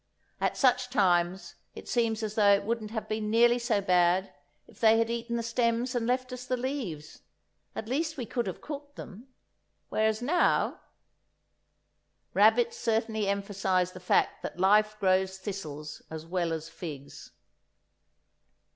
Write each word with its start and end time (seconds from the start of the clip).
At 0.39 0.57
such 0.57 0.89
times 0.89 1.53
it 1.75 1.87
seems 1.87 2.23
as 2.23 2.33
though 2.33 2.53
it 2.53 2.63
wouldn't 2.63 2.89
have 2.89 3.07
been 3.07 3.29
nearly 3.29 3.59
so 3.59 3.81
bad 3.81 4.33
if 4.67 4.79
they 4.79 4.97
had 4.97 5.11
eaten 5.11 5.35
the 5.35 5.43
stems 5.43 5.93
and 5.93 6.07
left 6.07 6.33
us 6.33 6.43
the 6.47 6.57
leaves, 6.57 7.21
at 7.75 7.87
least 7.87 8.17
we 8.17 8.25
could 8.25 8.47
have 8.47 8.61
cooked 8.61 8.95
them, 8.95 9.27
whereas 9.89 10.19
now——! 10.19 10.79
Rabbits 12.33 12.77
certainly 12.79 13.27
emphasize 13.27 13.91
the 13.91 13.99
fact 13.99 14.41
that 14.41 14.59
life 14.59 14.97
grows 14.99 15.37
thistles 15.37 16.01
as 16.09 16.25
well 16.25 16.51
as 16.51 16.67
figs. 16.67 17.29